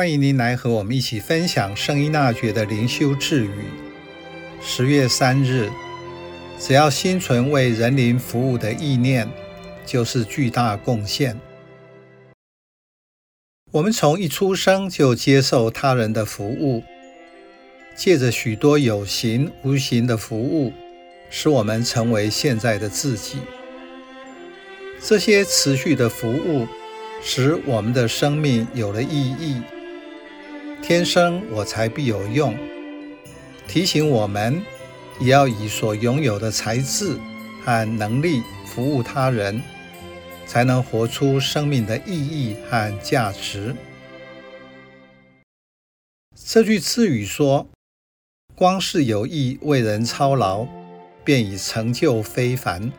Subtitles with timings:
[0.00, 3.66] 欢迎您来和我们一起分享圣依纳爵的灵修智语。
[4.62, 5.68] 十月三日，
[6.58, 9.28] 只要心存为人民服务的意念，
[9.84, 11.38] 就是巨大贡献。
[13.72, 16.82] 我们从一出生就接受他人的服务，
[17.94, 20.72] 借着许多有形无形的服务，
[21.28, 23.36] 使我们成为现在的自己。
[24.98, 26.66] 这些持续的服务，
[27.22, 29.60] 使我们的生命有了意义。
[30.82, 32.56] 天生我材必有用，
[33.68, 34.60] 提醒我们
[35.20, 37.16] 也要以所拥有的才智
[37.64, 39.62] 和能力服务他人，
[40.46, 43.74] 才能活出生命的意义和价值。
[46.34, 47.68] 这句智语说
[48.56, 50.66] ：“光是有意为人操劳，
[51.22, 52.90] 便已成就非凡。”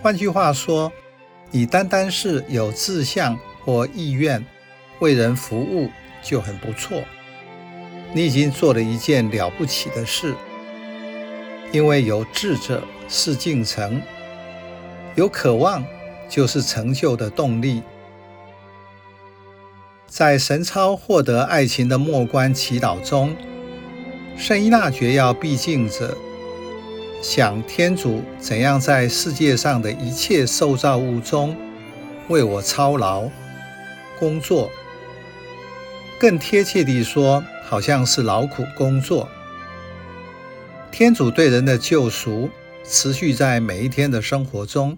[0.00, 0.92] 换句话说，
[1.50, 4.44] 你单单是有志向或意愿
[5.00, 5.90] 为人服务，
[6.26, 7.04] 就很不错，
[8.12, 10.34] 你已经做了一件了不起的事。
[11.70, 14.02] 因为有志者事竟成，
[15.14, 15.84] 有渴望
[16.28, 17.80] 就是成就的动力。
[20.08, 23.36] 在神操获得爱情的默观祈祷中，
[24.36, 26.16] 圣依纳爵要避静者
[27.22, 31.56] 想天主怎样在世界上的一切受造物中
[32.28, 33.30] 为我操劳
[34.18, 34.68] 工作。
[36.18, 39.28] 更贴切地说，好像是劳苦工作。
[40.90, 42.48] 天主对人的救赎
[42.82, 44.96] 持续在每一天的生活中，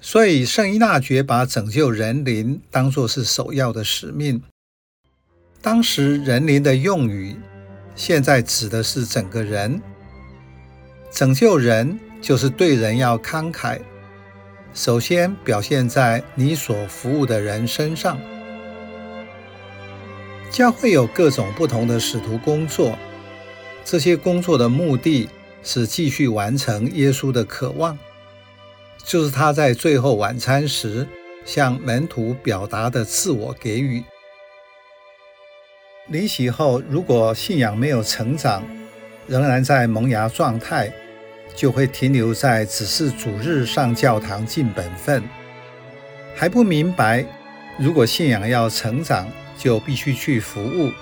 [0.00, 4.42] 所以圣依纳爵把拯救人灵当作是首要的使命。
[5.62, 7.36] 当时人灵的用语，
[7.94, 9.80] 现在指的是整个人。
[11.12, 13.80] 拯救人就是对人要慷慨，
[14.74, 18.18] 首先表现在你所服务的人身上。
[20.56, 22.98] 将会有各种不同的使徒工作，
[23.84, 25.28] 这些工作的目的
[25.62, 27.98] 是继续完成耶稣的渴望，
[29.04, 31.06] 就是他在最后晚餐时
[31.44, 34.02] 向门徒表达的自我给予。
[36.06, 38.64] 离席后，如果信仰没有成长，
[39.26, 40.90] 仍然在萌芽状态，
[41.54, 45.22] 就会停留在只是主日上教堂尽本分，
[46.34, 47.26] 还不明白，
[47.78, 49.28] 如果信仰要成长，
[49.58, 50.92] 就必须去服务，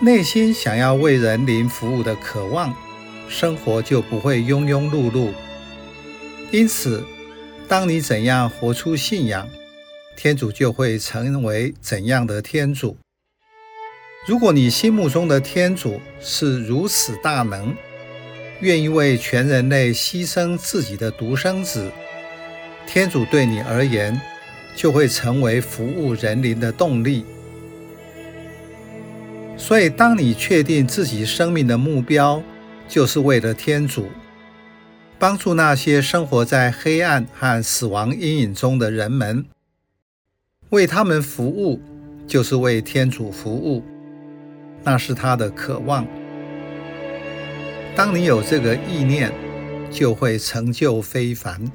[0.00, 2.74] 内心想要为人灵服务的渴望，
[3.28, 5.32] 生活就不会庸庸碌碌。
[6.50, 7.04] 因此，
[7.68, 9.48] 当你怎样活出信仰，
[10.16, 12.96] 天主就会成为怎样的天主。
[14.26, 17.74] 如果你心目中的天主是如此大能，
[18.60, 21.90] 愿意为全人类牺牲自己的独生子，
[22.86, 24.20] 天主对你而言，
[24.74, 27.24] 就会成为服务人民的动力。
[29.56, 32.42] 所以，当你确定自己生命的目标
[32.88, 34.08] 就是为了天主，
[35.18, 39.44] 帮助那些生活在黑暗和死亡阴影中的人们，
[40.70, 41.78] 为他们服务
[42.26, 43.84] 就是为天主服务，
[44.82, 46.06] 那是他的渴望。
[47.94, 49.30] 当你有这个意念，
[49.90, 51.70] 就会成就非凡。